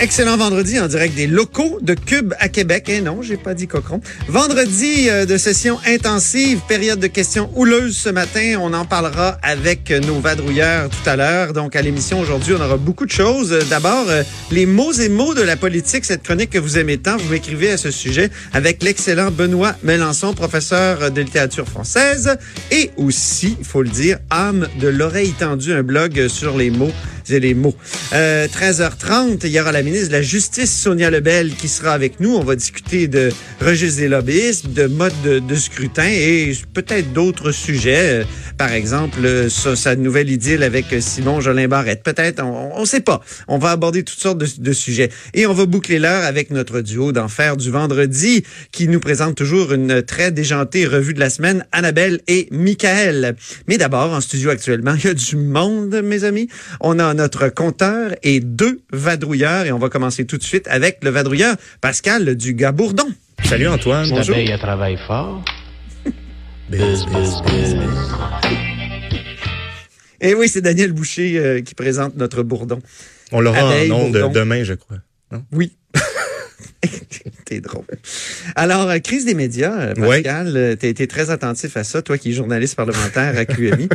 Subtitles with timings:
[0.00, 2.84] Excellent vendredi en direct des locaux de Cube à Québec.
[2.86, 4.00] Eh non, j'ai pas dit cochon.
[4.28, 8.58] Vendredi euh, de session intensive, période de questions houleuses ce matin.
[8.60, 11.52] On en parlera avec nos vadrouilleurs tout à l'heure.
[11.52, 13.52] Donc à l'émission aujourd'hui, on aura beaucoup de choses.
[13.52, 14.22] Euh, D'abord, euh,
[14.52, 17.72] les mots et mots de la politique, cette chronique que vous aimez tant, vous m'écrivez
[17.72, 22.36] à ce sujet avec l'excellent Benoît Melançon, professeur de littérature française
[22.70, 26.92] et aussi, il faut le dire, âme de l'oreille tendue, un blog sur les mots
[27.30, 27.74] les mots.
[28.12, 32.20] Euh, 13h30, il y aura la ministre de la Justice, Sonia Lebel, qui sera avec
[32.20, 32.34] nous.
[32.34, 38.22] On va discuter de registre des lobbyistes, de mode de, scrutin et peut-être d'autres sujets.
[38.22, 38.24] Euh,
[38.56, 42.02] par exemple, euh, sa, nouvelle idylle avec Simon Jolin Barrette.
[42.02, 43.20] Peut-être, on ne sait pas.
[43.46, 45.10] On va aborder toutes sortes de, sujets.
[45.34, 49.72] Et on va boucler l'heure avec notre duo d'enfer du vendredi, qui nous présente toujours
[49.72, 53.36] une très déjantée revue de la semaine, Annabelle et Michael.
[53.66, 56.48] Mais d'abord, en studio actuellement, il y a du monde, mes amis.
[56.80, 59.66] On a notre compteur et deux vadrouilleurs.
[59.66, 63.08] Et on va commencer tout de suite avec le vadrouilleur Pascal du Gabourdon.
[63.44, 64.08] Salut Antoine.
[64.08, 64.34] Bonjour.
[64.36, 65.44] L'abeille, elle travaille fort.
[66.70, 67.76] Buzz, buzz, buzz.
[70.20, 72.80] Et oui, c'est Daniel Boucher euh, qui présente notre bourdon.
[73.30, 74.32] On l'aura en ondes bourdon.
[74.32, 74.96] demain, je crois.
[75.30, 75.44] Non?
[75.52, 75.76] Oui.
[77.44, 77.84] T'es drôle.
[78.56, 80.22] Alors, euh, crise des médias, euh, Ouais.
[80.22, 83.88] Pascal, euh, t'as été très attentif à ça, toi qui es journaliste parlementaire à QMI.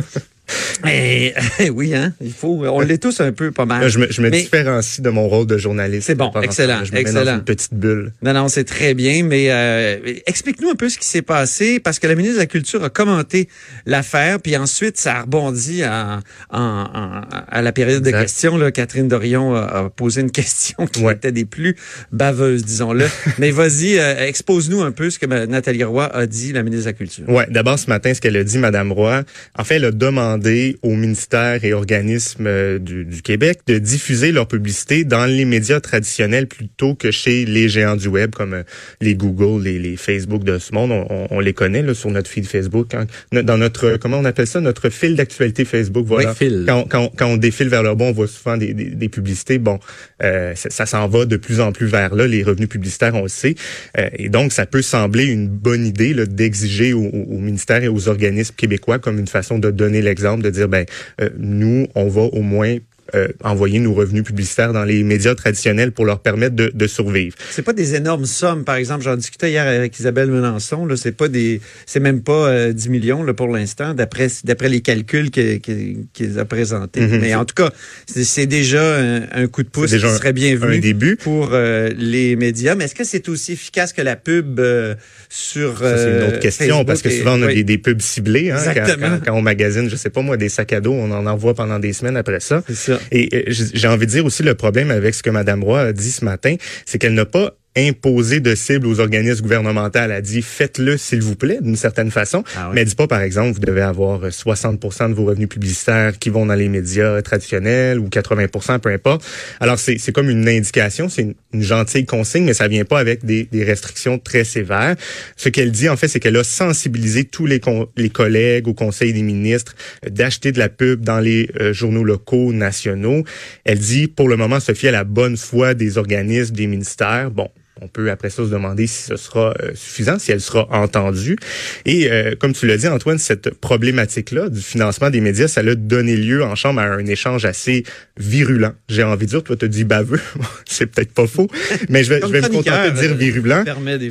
[0.86, 1.32] Et,
[1.70, 3.88] oui, hein, il faut, on l'est tous un peu pas mal.
[3.88, 6.06] Je me, je me Mais- différencie de mon rôle de journaliste.
[6.06, 7.24] C'est bon, excellent, temps-là, Je me mets excellent.
[7.24, 8.12] dans une petite bulle.
[8.22, 11.98] Non, non, c'est très bien, mais euh, explique-nous un peu ce qui s'est passé, parce
[11.98, 13.48] que la ministre de la Culture a commenté
[13.86, 18.22] l'affaire, puis ensuite, ça a rebondi à, en- en- à la période de Exact.
[18.22, 18.56] questions.
[18.58, 21.14] Là, Catherine Dorion a, a posé une question qui Ouais.
[21.14, 21.76] était des plus
[22.12, 23.06] baveuses, disons-le.
[23.38, 26.90] mais vas-y, euh, expose-nous un peu ce que Nathalie Roy a dit, la ministre de
[26.90, 27.28] la Culture.
[27.28, 29.22] Ouais, d'abord ce matin, ce qu'elle a dit, Madame Roy,
[29.58, 30.33] en fait, elle a demandé
[30.82, 35.80] aux ministères et organismes euh, du, du Québec de diffuser leur publicité dans les médias
[35.80, 38.62] traditionnels plutôt que chez les géants du web comme euh,
[39.00, 40.90] les Google, les, les Facebook de ce monde.
[40.92, 42.94] On, on- on les connaît là, sur notre feed Facebook.
[42.94, 43.06] hein.
[43.32, 46.06] Dans notre, comment on appelle ça, notre fil d'actualité Facebook.
[46.06, 46.30] Voilà.
[46.30, 46.64] Oui, fil.
[46.66, 49.58] Quand, quand, quand on défile vers le bon, on voit souvent des, des, des publicités.
[49.58, 49.78] Bon,
[50.22, 52.26] euh, ça, ça s'en va de plus en plus vers là.
[52.26, 53.54] Les revenus publicitaires, on le sait.
[53.98, 57.88] Euh, et donc, ça peut sembler une bonne idée d'exiger au, au- au ministère et
[57.88, 60.86] aux organismes québécois comme une façon de donner l'exemple, de dire, ben,
[61.20, 62.78] euh, nous, on va au moins
[63.14, 67.36] euh, envoyer nos revenus publicitaires dans les médias traditionnels pour leur permettre de, de survivre.
[67.50, 69.04] C'est pas des énormes sommes, par exemple.
[69.04, 70.86] J'en discutais hier avec Isabelle Melançon.
[70.86, 74.68] Là, c'est pas des, c'est même pas euh, 10 millions là pour l'instant, d'après d'après
[74.68, 77.00] les calculs que- que- qu'ils a présentés.
[77.00, 77.18] Mhm.
[77.20, 77.70] Mais en tout cas,
[78.06, 81.16] c'est déjà un, un coup de pouce déjà qui serait bienvenu un début.
[81.16, 82.74] pour euh, les médias.
[82.74, 84.94] Mais est-ce que c'est aussi efficace que la pub euh,
[85.28, 87.64] sur Ça, c'est une autre question Facebook parce que et- souvent on a oui, des,
[87.64, 88.50] des pubs ciblées.
[88.50, 89.08] Hein, quand, Exactement.
[89.18, 91.54] quand, quand on magasine, je sais pas moi, des sacs à dos, on en envoie
[91.54, 92.62] pendant des semaines après ça.
[92.68, 92.93] C'est ça.
[93.10, 95.92] Et euh, j'ai envie de dire aussi le problème avec ce que Mme Roy a
[95.92, 99.98] dit ce matin, c'est qu'elle n'a pas imposé de cible aux organismes gouvernementaux.
[99.98, 102.74] Elle a dit faites-le s'il vous plaît d'une certaine façon, Ah oui.
[102.74, 106.18] mais elle dit pas par exemple vous devez avoir euh, 60% de vos revenus publicitaires
[106.18, 109.24] qui vont dans les médias traditionnels ou 80%, peu importe.
[109.60, 112.98] Alors c'est c'est comme une indication, c'est une, une gentille consigne, mais ça vient pas
[112.98, 114.96] avec des, des restrictions très sévères.
[115.36, 118.74] Ce qu'elle dit en fait, c'est qu'elle a sensibilisé tous les, con- les collègues au
[118.74, 119.74] Conseil des ministres
[120.06, 123.24] euh, d'acheter de la pub dans les euh, journaux locaux, nationaux.
[123.64, 127.30] Elle dit pour le moment se fier à la bonne foi des organismes, des ministères.
[127.30, 127.48] Bon,
[127.84, 131.36] on peut après ça se demander si ce sera euh, suffisant, si elle sera entendue.
[131.84, 135.74] Et euh, comme tu l'as dit, Antoine, cette problématique-là du financement des médias, ça a
[135.74, 137.84] donné lieu en chambre à un échange assez
[138.16, 138.72] virulent.
[138.88, 140.20] J'ai envie de dire, toi, tu dit baveux.
[140.66, 141.48] c'est peut-être pas faux,
[141.88, 143.64] mais je vais, je vais me contenter de dire euh, virulent.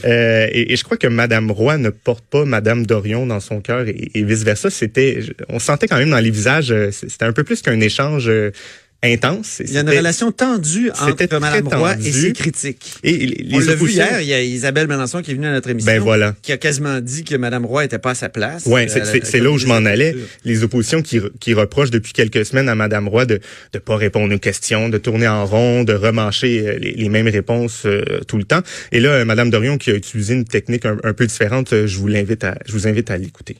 [0.06, 3.62] Euh, et, et je crois que Madame Roy ne porte pas Madame Dorion dans son
[3.62, 4.70] cœur et, et vice versa.
[4.70, 8.30] C'était, on sentait quand même dans les visages, euh, c'était un peu plus qu'un échange.
[9.04, 9.62] Euh, intense.
[9.66, 12.08] Il y a une relation tendue entre Mme Roy tendu.
[12.08, 12.94] et ses critiques.
[13.04, 15.48] Et les, On l'a vu oppositions- hier, il y a Isabelle Melançon qui est venue
[15.48, 15.92] à notre émission.
[15.92, 16.36] Ben voilà.
[16.42, 18.66] Qui a quasiment dit que Mme Roy était pas à sa place.
[18.66, 20.16] Ouais, Euh, c'est- c'est là où je m'en allais.
[20.46, 23.40] Les oppositions qui, qui reprochent depuis quelques semaines à Madame Roy de
[23.74, 27.28] ne pas répondre aux questions, de tourner en rond, de remancher euh, les, les mêmes
[27.28, 28.62] réponses euh, tout le temps.
[28.92, 31.88] Et là, euh, Madame Dorion qui a utilisé une technique un, un peu différente, euh,
[31.88, 33.58] je vous l'invite à, je vous invite à l'écouter.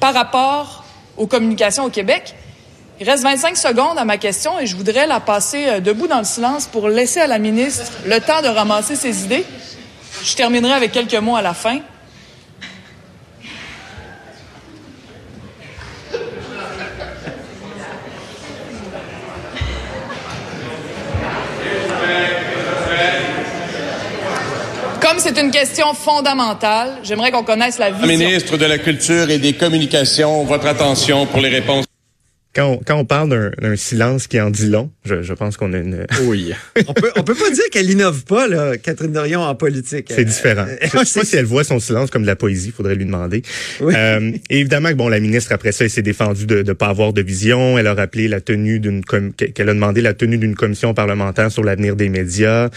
[0.00, 0.84] par rapport
[1.16, 2.34] aux communications au Québec.
[3.02, 6.18] Il reste 25 secondes à ma question et je voudrais la passer euh, debout dans
[6.18, 9.46] le silence pour laisser à la ministre le temps de ramasser ses idées.
[10.22, 11.78] Je terminerai avec quelques mots à la fin.
[25.00, 28.06] Comme c'est une question fondamentale, j'aimerais qu'on connaisse la vision.
[28.06, 31.86] Ministre de la Culture et des Communications, votre attention pour les réponses.
[32.52, 35.56] Quand on, quand on parle d'un d'un silence qui en dit long, je, je pense
[35.56, 36.04] qu'on a une...
[36.24, 36.52] Oui.
[36.88, 40.08] on peut, on peut pas dire qu'elle innove pas, là, Catherine Dorion, en politique.
[40.14, 40.66] C'est différent.
[40.68, 43.04] Euh, Je sais pas si elle voit son silence comme de la poésie, faudrait lui
[43.04, 43.42] demander.
[43.80, 43.94] Oui.
[43.96, 46.88] Euh, et évidemment que bon, la ministre après ça, elle s'est défendue de ne pas
[46.88, 47.78] avoir de vision.
[47.78, 51.52] Elle a rappelé la tenue d'une com- qu'elle a demandé la tenue d'une commission parlementaire
[51.52, 52.68] sur l'avenir des médias.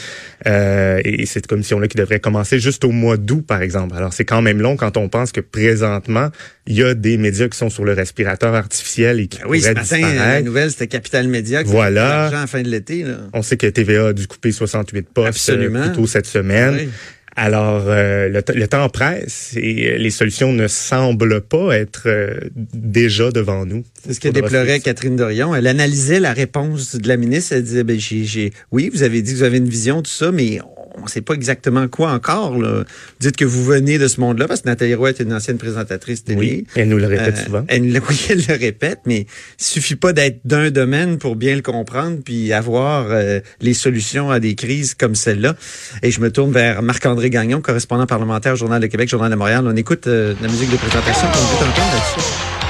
[0.45, 3.95] Euh, et cette commission-là qui devrait commencer juste au mois d'août, par exemple.
[3.95, 6.29] Alors c'est quand même long quand on pense que présentement
[6.67, 9.71] il y a des médias qui sont sur le respirateur artificiel et qui Oui, ce
[9.73, 12.03] matin, la nouvelle, c'était Capital Média qui Voilà.
[12.05, 13.03] de l'argent à la fin de l'été.
[13.03, 13.17] là.
[13.33, 15.79] On sait que TVA a dû couper 68 postes Absolument.
[15.79, 16.75] euh, plus tôt cette semaine.
[16.79, 16.89] Oui.
[17.35, 22.37] Alors, euh, le, temps presse et euh, les solutions ne semblent pas être euh,
[22.75, 23.83] déjà devant nous.
[24.05, 24.79] C'est ce que déplorait.
[24.81, 25.55] Catherine Dorion.
[25.55, 27.53] Elle analysait la réponse de la ministre.
[27.55, 30.11] Elle disait, ben, j'ai, j'ai- oui, vous avez dit que vous avez une vision, tout
[30.11, 30.59] ça, mais
[30.97, 32.57] on ne sait pas exactement quoi encore.
[32.57, 32.83] Là.
[33.19, 36.23] Dites que vous venez de ce monde-là, parce que Nathalie Roy est une ancienne présentatrice
[36.23, 36.37] télé.
[36.39, 37.65] Oui, elle nous le répète Euh, souvent.
[37.67, 39.21] Elle, le- oui, elle le répète, mais
[39.59, 44.31] il suffit pas d'être d'un domaine pour bien le comprendre puis avoir euh, les solutions
[44.31, 45.55] à des crises comme celle-là.
[46.01, 49.35] Et je me tourne vers Marc-André Gagnon, correspondant parlementaire au Journal de Québec, Journal de
[49.35, 49.63] Montréal.
[49.67, 52.62] On écoute euh, la musique de présentation qu'on entendre là-dessus.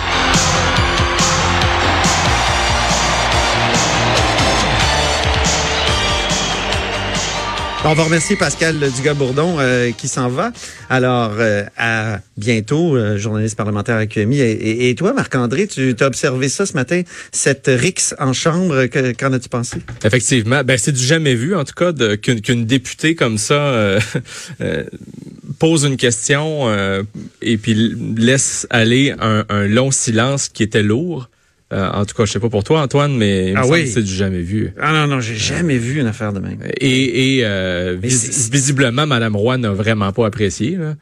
[7.86, 10.54] On va remercier Pascal Dugas-Bourdon euh, qui s'en va.
[10.90, 14.40] Alors, euh, à bientôt, euh, journaliste parlementaire à QMI.
[14.40, 17.02] Et, et- et toi, Marc-André, tu as observé ça ce matin,
[17.34, 18.86] cette rixe en chambre.
[18.86, 19.78] Que- Qu'en as-tu pensé?
[20.06, 24.00] Effectivement, ben c'est du jamais vu en tout cas qu'une députée comme ça euh,
[24.62, 24.84] euh,
[25.60, 27.04] pose une question euh,
[27.42, 31.30] et puis laisse aller un, un long silence qui était lourd.
[31.74, 33.74] Euh, en tout cas, je sais pas pour toi Antoine, mais il me Ah semble
[33.76, 33.84] oui.
[33.86, 34.72] que c'est du jamais vu.
[34.80, 36.60] Ah non, non, j'ai jamais vu une affaire de même.
[36.80, 40.76] Et, et euh, vis- visiblement, Madame Roy n'a vraiment pas apprécié.
[40.78, 40.94] Là.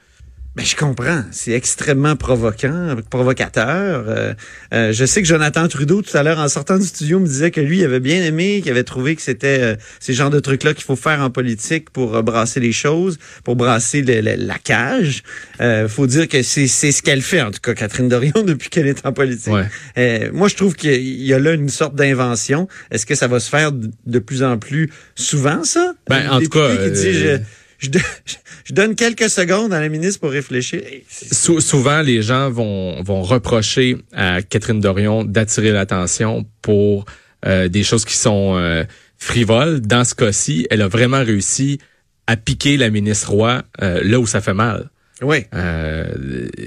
[0.53, 1.24] Ben, je comprends.
[1.31, 4.03] C'est extrêmement provoquant, provocateur.
[4.09, 4.33] Euh,
[4.74, 7.51] euh, je sais que Jonathan Trudeau, tout à l'heure, en sortant du studio, me disait
[7.51, 10.42] que lui, il avait bien aimé, qu'il avait trouvé que c'était euh, ces genres de
[10.42, 14.36] trucs-là qu'il faut faire en politique pour euh, brasser les choses, pour brasser le- le-
[14.45, 15.24] la cage.
[15.62, 18.69] Euh, faut dire que c'est c'est ce qu'elle fait, en tout cas, Catherine Dorion, depuis
[18.69, 19.53] qu'elle est en politique.
[19.53, 19.68] Ouais.
[19.98, 22.68] Euh, moi, je trouve qu'il y a là une sorte d'invention.
[22.92, 25.94] Est-ce que ça va se faire de, plus en plus souvent, ça?
[26.09, 27.42] Ben, en tout cas, qui dit, euh, je-
[27.81, 27.89] je,
[28.66, 30.81] je donne quelques secondes à la ministre pour réfléchir.
[31.10, 37.06] Sou- souvent, les gens vont, vont reprocher à Catherine Dorion d'attirer l'attention pour
[37.45, 38.83] euh, des choses qui sont euh,
[39.18, 39.81] frivoles.
[39.81, 41.80] Dans ce cas-ci, elle a vraiment réussi
[42.28, 44.89] à piquer la ministre Roy euh, là où ça fait mal.
[45.24, 45.45] Oui.
[45.54, 46.06] Euh,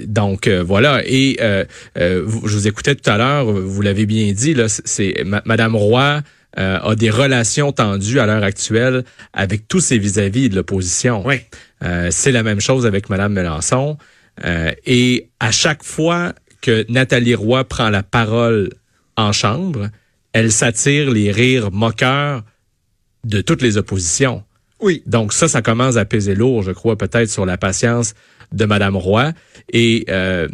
[0.05, 1.01] donc euh, voilà.
[1.05, 1.65] Et euh,
[1.97, 5.41] euh, je vous écoutais tout à l'heure, vous l'avez bien dit, là, c'est- c'est Ma-
[5.45, 6.21] Madame Roy
[6.57, 11.25] euh, a des relations tendues à l'heure actuelle avec tous ses vis-à-vis de l'opposition.
[11.25, 11.41] Oui.
[11.83, 13.97] Euh, c'est la même chose avec Madame Melançon.
[14.43, 18.69] Euh, et à chaque fois que Nathalie Roy prend la parole
[19.17, 19.89] en chambre,
[20.33, 22.43] elle s'attire les rires moqueurs
[23.23, 24.43] de toutes les oppositions.
[24.79, 25.01] Oui.
[25.05, 28.13] Donc ça, ça commence à peser lourd, je crois, peut-être sur la patience
[28.51, 29.31] de Madame Roy.
[29.71, 30.47] Et euh,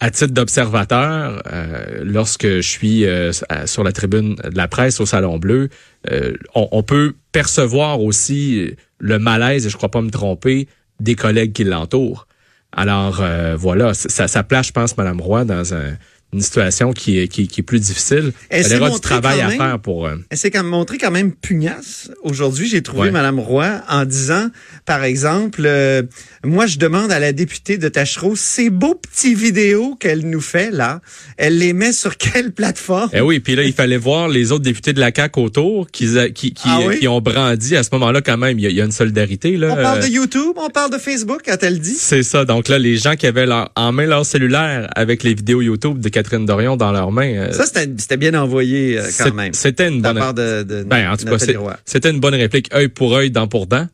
[0.00, 3.32] à titre d'observateur, euh, lorsque je suis euh,
[3.66, 5.70] sur la tribune de la presse au Salon Bleu,
[6.10, 10.68] euh, on, peut percevoir aussi le malaise, et je crois pas me tromper,
[11.00, 12.26] des collègues qui l'entourent.
[12.70, 13.22] Alors
[13.56, 15.96] voilà, ça, ça place, je pense, Madame Roy dans un-
[16.34, 18.32] une situation qui est, qui, qui est plus difficile.
[18.50, 20.06] Elle aura du travail à faire pour...
[20.06, 22.10] euh, Elle s'est quand même montrée quand même pugnace.
[22.22, 23.10] Aujourd'hui, j'ai trouvé Ouais.
[23.10, 24.48] Madame Roy en disant,
[24.84, 26.02] par exemple, euh,
[26.44, 30.70] moi, je demande à la députée de Tachereau, ces beaux petits vidéos qu'elle nous fait,
[30.70, 31.00] là,
[31.38, 33.08] elle les met sur quelle plateforme?
[33.14, 36.08] Eh oui, puis là, il fallait voir les autres députés de la CAQ autour qui,
[36.34, 36.98] qui, qui, Ah oui?
[36.98, 38.58] qui ont brandi à ce moment-là quand même.
[38.58, 39.56] Il y a, il y a une solidarité.
[39.56, 41.94] Là, On parle Euh, de YouTube, on parle de Facebook quand elle dit.
[41.98, 42.44] C'est ça.
[42.44, 46.00] Donc là, les gens qui avaient leur- en main leur cellulaire avec les vidéos YouTube
[46.00, 47.32] de Catherine Dorion dans leurs mains.
[47.34, 49.52] Euh, Ça, c'était bien envoyé euh, quand même.
[49.54, 50.18] C'était une bonne.
[50.18, 51.76] part de, de Ben, en tout cas, Nathalie c'est- Roy.
[51.84, 53.86] c'était une bonne réplique, œil pour œil, dent pour dent.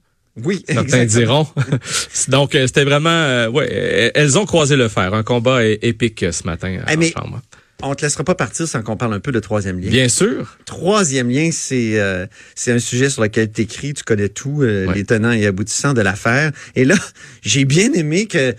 [0.42, 1.42] Oui, Certains exactement.
[1.54, 1.78] diront.
[2.28, 5.12] Donc, euh, c'était vraiment, euh, ouais, euh, elles ont croisé le fer.
[5.14, 7.40] Un combat épique euh, ce matin Eh, en mais- chambre.
[7.82, 9.90] On te laissera pas partir sans qu'on parle un peu de troisième lien.
[9.90, 10.56] Bien sûr.
[10.64, 14.86] Troisième lien, c'est euh, c'est un sujet sur lequel tu écris, tu connais tout, euh,
[14.86, 14.94] Ouais.
[14.94, 16.50] les tenants et aboutissants de l'affaire.
[16.76, 16.94] Et là,
[17.42, 18.54] j'ai bien aimé que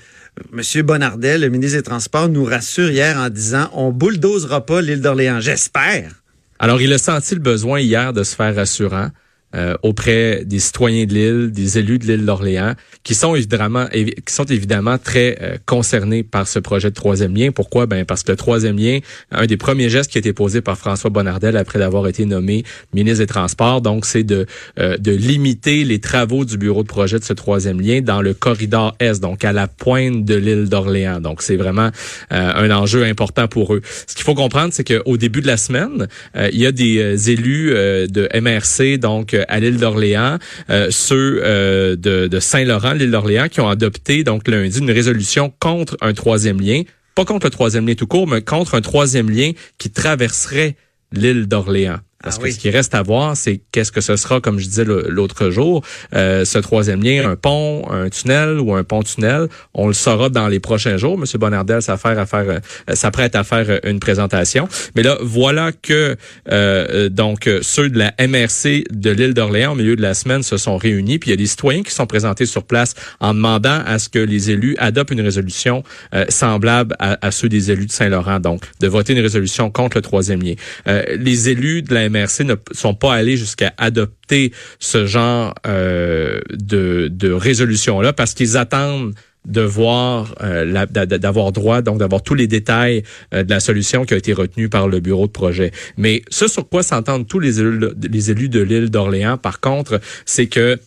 [0.53, 0.81] M.
[0.83, 5.39] Bonnardel, le ministre des Transports, nous rassure hier en disant on bulldozera pas l'île d'Orléans.
[5.39, 6.11] J'espère.
[6.59, 9.09] Alors, il a senti le besoin hier de se faire rassurant
[9.55, 14.15] euh, auprès des citoyens de l'île, des élus de l'île d'Orléans, qui sont évidemment, évi-
[14.25, 17.51] qui sont évidemment très euh, concernés par ce projet de troisième lien.
[17.51, 17.85] Pourquoi?
[17.85, 18.99] Ben parce que le troisième lien,
[19.31, 22.63] un des premiers gestes qui a été posé par François Bonnardel après d'avoir été nommé
[22.93, 24.45] ministre des Transports, donc c'est de
[24.79, 28.33] euh, de limiter les travaux du bureau de projet de ce troisième lien dans le
[28.33, 31.21] corridor Est, donc à la pointe de l'île d'Orléans.
[31.21, 31.89] Donc c'est vraiment
[32.31, 33.81] euh, un enjeu important pour eux.
[34.07, 37.31] Ce qu'il faut comprendre, c'est qu'au début de la semaine, euh, il y a des
[37.31, 40.37] élus de MRC, donc à l'île d'Orléans,
[40.69, 45.53] euh, ceux euh, de, de Saint-Laurent, l'île d'Orléans, qui ont adopté donc lundi une résolution
[45.59, 46.83] contre un troisième lien,
[47.15, 50.75] pas contre le troisième lien tout court, mais contre un troisième lien qui traverserait
[51.11, 51.99] l'île d'Orléans.
[52.25, 52.51] Parce Ah que oui.
[52.53, 55.81] ce qui reste à voir, c'est qu'est-ce que ce sera, comme je disais l'autre jour,
[56.13, 59.47] euh, ce troisième lien, un pont, un tunnel ou un pont-tunnel.
[59.73, 61.17] On le saura dans les prochains jours.
[61.17, 64.67] Monsieur Bonnardel s'affaire à faire, euh, s'apprête à faire euh, une présentation.
[64.95, 66.17] Mais là, voilà que
[66.51, 70.41] euh, donc euh, ceux de la MRC de l'île d'Orléans au milieu de la semaine
[70.43, 71.19] se sont réunis.
[71.19, 74.09] Puis il y a des citoyens qui sont présentés sur place en demandant à ce
[74.09, 75.83] que les élus adoptent une résolution
[76.15, 78.39] euh, semblable à, à ceux des élus de Saint-Laurent.
[78.39, 80.55] Donc, de voter une résolution contre le troisième lien.
[80.87, 85.53] Euh, les élus de la MRC ne p- sont pas allés jusqu'à adopter ce genre
[85.67, 89.13] euh, de, de résolution-là parce qu'ils attendent
[89.45, 93.03] de voir euh, d'avoir droit donc d'avoir tous les détails
[93.33, 95.71] euh, de la solution qui a été retenue par le bureau de projet.
[95.97, 97.79] Mais ce sur quoi s'entendent tous les élus,
[98.11, 100.79] les élus de l'île d'Orléans par contre, c'est que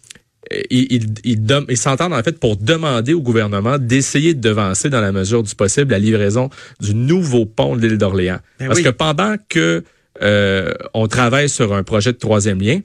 [0.71, 5.55] ils, s'entendent en fait pour demander au gouvernement d'essayer de devancer dans la mesure du
[5.55, 6.49] possible la livraison
[6.81, 8.39] du nouveau pont de l'île d'Orléans.
[8.59, 8.85] Ben Parce oui.
[8.85, 9.85] que pendant que
[10.23, 12.81] euh, on travaille sur un projet de troisième lien,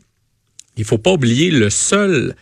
[0.77, 2.35] il faut pas oublier le seul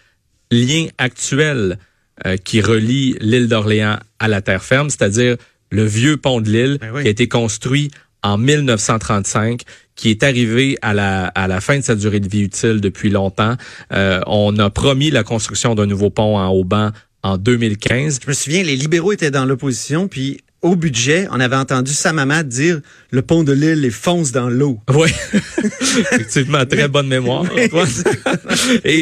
[0.52, 1.78] lien actuel
[2.26, 5.38] euh, qui relie l'île d'Orléans à la terre ferme, c'est-à-dire
[5.72, 7.02] le vieux pont de l'île Ben oui.
[7.02, 7.92] qui a été construit
[8.24, 9.62] en 1935,
[9.96, 13.10] qui est arrivé à la, à la fin de sa durée de vie utile depuis
[13.10, 13.56] longtemps.
[13.94, 16.92] Euh, on a promis la construction d'un nouveau pont en Auban
[17.24, 18.20] en 2015.
[18.24, 22.14] Je me souviens, les libéraux étaient dans l'opposition, puis au budget, on avait entendu sa
[22.14, 24.80] maman dire le pont de l'île les fonce dans l'eau.
[24.94, 25.10] Oui,
[25.82, 27.46] effectivement, très bonne mémoire.
[27.58, 27.70] Et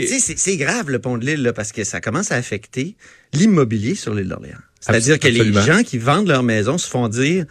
[0.08, 2.96] Tu sais, c'est- grave le pont de l'île là, parce que ça commence à affecter
[3.34, 4.58] l'immobilier sur l'île d'Orléans.
[4.80, 7.46] C'est-à-dire que les gens qui vendent leur maison se font dire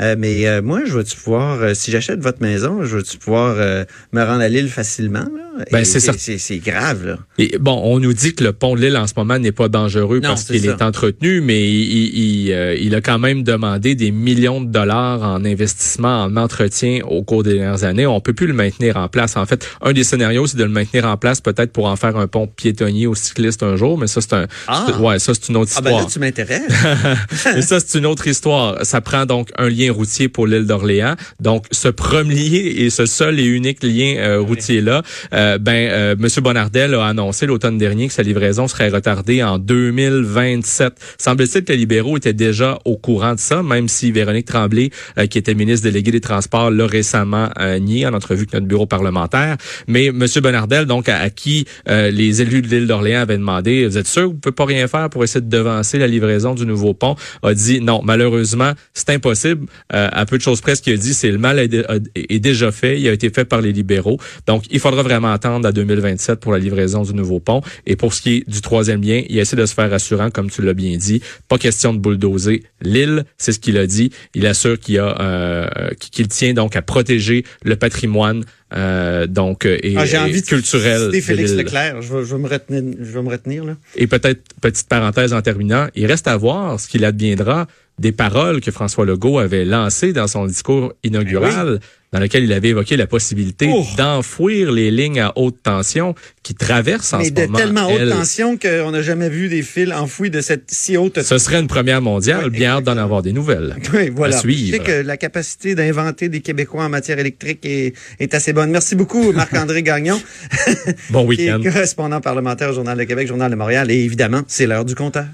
[0.00, 3.54] euh, mais euh, moi, je vais-tu pouvoir, euh, si j'achète votre maison, je vais-tu pouvoir
[3.58, 5.20] euh, me rendre à l'île facilement?
[5.20, 5.64] Là?
[5.70, 6.12] Ben, c'est ça.
[6.18, 7.18] c'est c'est grave, là.
[7.38, 9.68] Et bon, on nous dit que le pont de l'île en ce moment n'est pas
[9.68, 13.44] dangereux Non, parce qu'il est entretenu, mais il, il, il, euh, il a quand même
[13.44, 18.04] demandé des millions de dollars en investissement, en entretien au cours des dernières années.
[18.06, 19.36] On peut plus le maintenir en place.
[19.36, 22.16] En fait, un des scénarios, c'est de le maintenir en place peut-être pour en faire
[22.16, 24.86] un pont piétonnier aux cyclistes un jour, mais ça, c'est un, Ah.
[25.00, 26.04] ouais, ça, c'est une autre Ah ben histoire.
[26.04, 26.62] là, tu m'intéresses.
[27.54, 28.84] Mais ça, c'est une autre histoire.
[28.84, 31.14] Ça prend donc un lien routier pour l'île d'Orléans.
[31.40, 36.28] Donc, ce premier et ce seul et unique lien euh, routier-là, euh, ben, euh, M.
[36.42, 40.94] Bonnardel a annoncé l'automne dernier que sa livraison serait retardée en 2027.
[41.18, 45.26] Semble-t-il que les libéraux étaient déjà au courant de ça, même si Véronique Tremblay, euh,
[45.26, 48.86] qui était ministre déléguée des Transports, l'a récemment euh, nié en entrevue avec notre bureau
[48.86, 49.56] parlementaire.
[49.86, 50.26] Mais M.
[50.42, 54.06] Bonnardel, donc, à, à qui euh, les élus de l'île d'Orléans avaient demandé, vous êtes
[54.06, 56.94] sûr vous ne pouvez pas rien faire pour essayer de devancer la livraison du nouveau
[56.94, 59.66] pont, a dit non, malheureusement, c'est impossible.
[59.92, 62.72] Euh, à peu de choses près, ce qu'il a dit, c'est le mal est, déjà
[62.72, 63.00] fait.
[63.00, 64.18] Il a été fait par les libéraux.
[64.46, 67.60] Donc, il faudra vraiment attendre à 2027 pour la livraison du nouveau pont.
[67.86, 70.50] Et pour ce qui est du troisième lien, il essaie de se faire rassurant, comme
[70.50, 71.20] tu l'as bien dit.
[71.48, 74.10] Pas question de bulldozer l'île, c'est ce qu'il a dit.
[74.34, 79.94] Il assure a euh, qu'il tient donc à protéger le patrimoine euh, donc euh, et,
[79.96, 81.52] Ah, J'ai et envie de culturel de Félix.
[81.52, 82.02] Leclerc.
[82.02, 82.82] Je vais, je vais me retenir.
[83.00, 83.76] Je vais me retenir là.
[83.96, 87.66] Et peut-être, petite parenthèse en terminant, il reste à voir ce qu'il adviendra
[87.98, 91.78] des paroles que François Legault avait lancées dans son discours inaugural,
[92.14, 93.84] dans lequel il avait évoqué la possibilité Oh!
[93.98, 97.58] d'enfouir les lignes à haute tension qui traversent en Mais ce de moment.
[97.58, 101.38] tellement haute tension qu'on n'a jamais vu des fils enfouis de cette si haute Ce
[101.38, 103.74] serait une première mondiale, Ouais, bien hâte d'en avoir des nouvelles.
[103.92, 104.36] Oui, voilà.
[104.36, 104.66] À suivre.
[104.66, 108.70] Je sais que la capacité d'inventer des Québécois en matière électrique est, est assez bonne.
[108.70, 110.20] Merci beaucoup, Marc-André Gagnon,
[111.10, 111.60] Bon qui est week-end.
[111.68, 113.90] correspondant parlementaire au Journal de Québec, Journal de Montréal.
[113.90, 115.26] Et évidemment, c'est l'heure du compteur.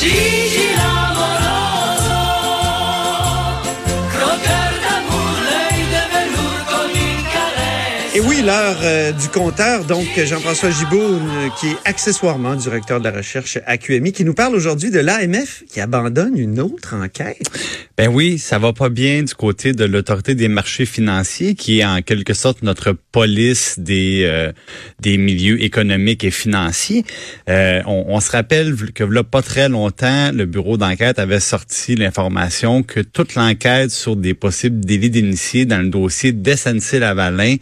[0.00, 0.10] Gigi
[8.16, 13.04] Et oui, l'heure euh, du compteur, donc Jean-François Gibault, euh, qui est accessoirement directeur de
[13.04, 17.42] la recherche à QMI, qui nous parle aujourd'hui de l'AMF qui abandonne une autre enquête.
[17.98, 21.84] Ben oui, ça va pas bien du côté de l'autorité des marchés financiers, qui est
[21.84, 24.52] en quelque sorte notre police des euh,
[25.00, 27.04] des milieux économiques et financiers.
[27.48, 31.96] Euh, on, on, se rappelle que là pas très longtemps, le bureau d'enquête avait sorti
[31.96, 37.56] l'information que toute l'enquête sur des possibles délits d'initiés dans le dossier d'SNC Lavalin,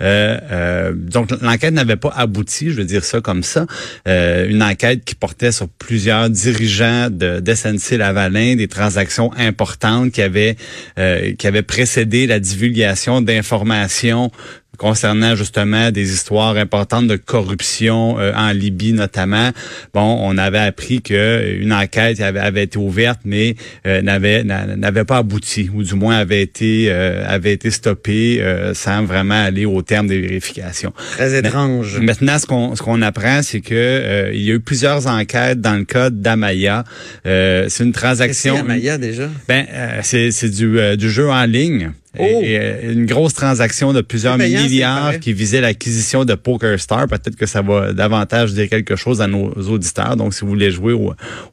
[0.00, 3.66] donc l'enquête n'avait pas abouti, je veux dire ça comme ça,
[4.08, 10.22] euh, une enquête qui portait sur plusieurs dirigeants de d'SNC Lavalin, des transactions importantes qui
[10.22, 10.56] avait
[10.98, 14.30] euh, qui avait précédé la divulgation d'informations
[14.78, 19.50] concernant justement des histoires importantes de corruption euh, en Libye notamment.
[19.92, 25.04] Bon, on avait appris que une enquête avait, avait été ouverte, mais euh, n'avait n'avait
[25.04, 28.42] pas abouti, ou du moins avait été avait été stoppée
[28.74, 30.92] sans vraiment aller au terme des vérifications.
[31.12, 31.98] Très étrange.
[32.00, 35.76] Maintenant, ce qu'on ce qu'on apprend, c'est que il y a eu plusieurs enquêtes dans
[35.76, 36.84] le cas d'Amaya.
[37.24, 38.54] c'est une transaction.
[38.54, 39.28] C'est Amaya déjà?
[39.48, 39.66] Ben,
[40.02, 41.92] c'est c'est du du jeu en ligne.
[42.18, 42.22] Oh.
[42.22, 47.06] Et, une grosse transaction de plusieurs milliards qui visait l'acquisition de PokerStar.
[47.06, 50.16] Peut-être que ça va davantage dire quelque chose à nos auditeurs.
[50.16, 50.92] Donc, si vous voulez jouer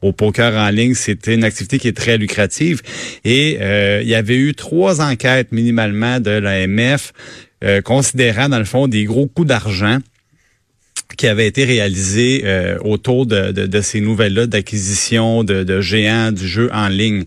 [0.02, 2.82] au, poker en ligne, c'était une activité qui est très lucrative.
[3.24, 7.14] Et euh, il y avait eu trois enquêtes minimalement de l'AMF
[7.64, 10.00] euh, considérant, dans le fond, des gros coups d'argent
[11.18, 16.32] qui avait été réalisé euh, autour de, de, de ces nouvelles-là d'acquisition de, de, géants
[16.32, 17.24] du jeu en ligne.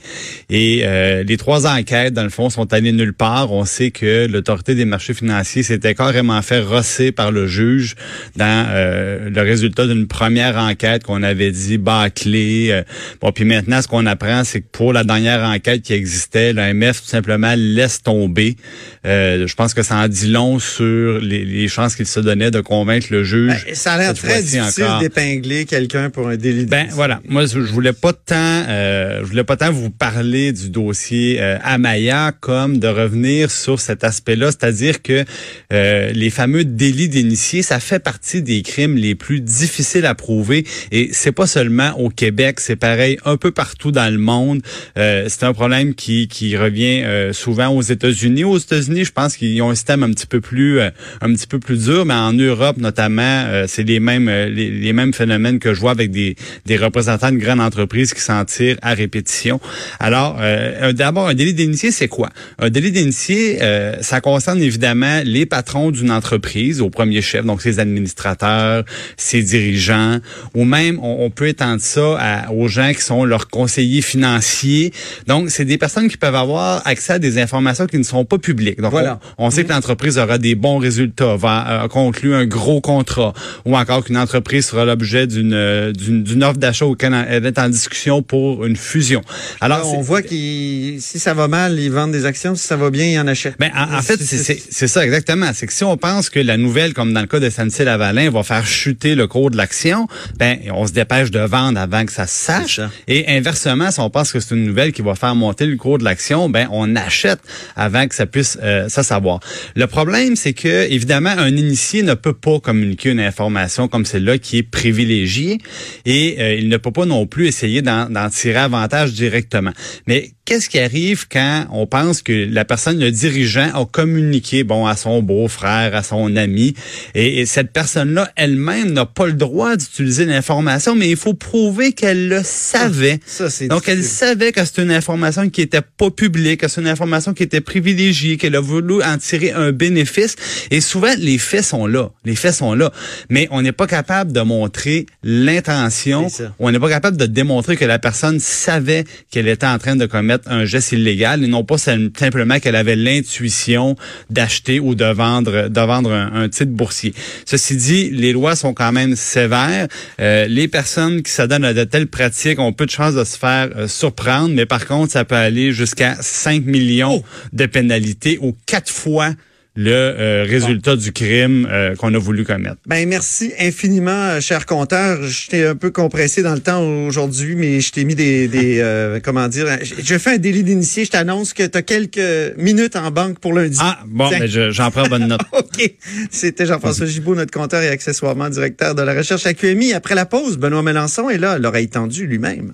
[0.49, 3.53] Et euh, les trois enquêtes, dans le fond, sont allées nulle part.
[3.53, 7.97] On sait que l'autorité des marchés financiers s'était carrément fait rosser par le juge
[8.37, 12.83] dans euh, le résultat d'une première enquête qu'on avait dit bâclée.
[13.21, 17.03] bon, puis maintenant, ce qu'on apprend, c'est que pour la dernière enquête qui existait, l'AMF
[17.03, 18.57] tout simplement laisse tomber.
[19.05, 22.61] je pense que ça en dit long sur les, les chances qu'il se donnait de
[22.61, 23.65] convaincre le juge.
[23.67, 26.67] Ben, ça a l'air très difficile d'épingler quelqu'un pour un délit.
[26.67, 30.71] Ben voilà, moi je, voulais pas tant, euh, je voulais pas tant vous parler du
[30.71, 35.25] dossier euh, Amaya comme de revenir sur cet aspect-là, c'est-à-dire que
[35.73, 40.67] euh, les fameux délits d'initiés, ça fait partie des crimes les plus difficiles à prouver
[40.93, 44.61] et c'est pas seulement au Québec, c'est pareil un peu partout dans le monde.
[44.99, 48.45] Euh, c'est un problème qui qui revient euh, souvent aux États-Unis.
[48.45, 51.59] Aux États-Unis, je pense qu'ils ont un système un petit peu plus un petit peu
[51.59, 55.75] plus dur, mais en Europe notamment euh, c'est les mêmes euh, les, mêmes phénomènes que
[55.75, 59.61] je vois avec des, des représentants de grandes entreprises qui s'en tirent à répétition.
[59.99, 62.31] Alors, euh, d'abord, un délit d'initié, c'est quoi?
[62.59, 63.59] Un délit d'initié,
[64.01, 68.85] ça concerne évidemment les patrons d'une entreprise au premier chef, donc ses administrateurs,
[69.17, 70.19] ses dirigeants,
[70.55, 74.93] ou même on, peut étendre ça aux gens qui sont leurs conseillers financiers.
[75.27, 78.39] Donc, c'est des personnes qui peuvent avoir accès à des informations qui ne sont pas
[78.39, 78.81] publiques.
[78.81, 79.21] Donc, voilà.
[79.39, 83.33] on, sait que l'entreprise aura des bons résultats, va conclure un gros contrat,
[83.65, 88.23] ou encore qu'une entreprise sera l'objet d'une d'une offre d'achat ou qu'elle est en discussion
[88.23, 89.23] pour une fusion.
[89.61, 92.91] Alors, on voit que si ça va mal, ils vendent des actions, si ça va
[92.91, 93.57] bien, ils en achètent.
[93.59, 95.51] Ben, en, fait, c'est ça exactement.
[95.55, 98.31] C'est que si on pense que la nouvelle, comme dans le cas de SNC Lavalin,
[98.31, 100.07] va faire chuter le cours de l'action,
[100.39, 102.81] ben on se dépêche de vendre avant que ça se sache.
[103.09, 105.99] Et inversement, si on pense que c'est une nouvelle qui va faire monter le cours
[105.99, 107.41] de l'action, ben on achète
[107.77, 109.41] avant que ça puisse euh, ça savoir.
[109.75, 113.50] Le problème, c'est que évidemment, un initié ne peut pas communiquer une information
[113.91, 115.59] comme celle-là qui est privilégiée
[116.05, 119.73] et euh, il ne peut pas non plus essayer d'en tirer avantage directement.
[120.07, 124.85] Mais qu'est-ce qui arrive quand on pense que la personne, le dirigeant, a communiqué bon
[124.85, 126.75] à son beau-frère, à son ami,
[127.15, 132.29] et, cette personne-là elle-même n'a pas le droit d'utiliser l'information, mais il faut prouver qu'elle
[132.29, 133.21] le savait.
[133.27, 136.89] Ça, Donc elle savait que c'est une information qui était pas publique, que c'est une
[136.89, 140.35] information qui était privilégiée, qu'elle a voulu en tirer un bénéfice.
[140.73, 142.93] Et souvent les faits sont là, les faits sont là,
[143.31, 146.27] mais on n'est pas capable de montrer l'intention,
[146.59, 150.07] on n'est pas capable de démontrer que la personne savait qu'elle était en train de
[150.07, 153.97] commettre un geste illégal et non pas simplement qu'elle avait l'intuition
[154.29, 157.15] d'acheter ou de vendre de vendre un, titre boursier.
[157.47, 159.87] Ceci dit, les lois sont quand même sévères.
[160.21, 163.39] Euh, les personnes qui s'adonnent à de telles pratiques ont peu de chances de se
[163.39, 167.25] faire euh, surprendre, mais par contre, ça peut aller jusqu'à 5 millions oh!
[167.53, 169.31] de pénalités ou quatre fois
[169.77, 172.77] le euh, résultat du crime euh, qu'on a voulu commettre.
[172.87, 175.23] Ben merci infiniment, euh, cher compteur.
[175.23, 179.47] J'étais un peu compressé dans le temps aujourd'hui, mais je t'ai mis des, des comment
[179.49, 179.67] dire,
[180.03, 181.05] je fais un délit d'initié.
[181.05, 183.79] Je t'annonce que tu as quelques minutes en banque pour lundi.
[183.81, 185.41] Ah bon, ben j'en prends bonne note.
[185.53, 185.95] ok,
[186.31, 189.93] c'était Jean-François Gibault, notre compteur et accessoirement directeur de la recherche à QMI.
[189.93, 192.73] Après la pause, Benoît Mélenchon est là, l'oreille tendue lui-même.